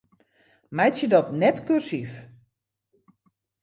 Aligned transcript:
Meitsje 0.75 1.07
dat 1.13 1.27
net 1.41 1.57
kursyf. 1.67 2.11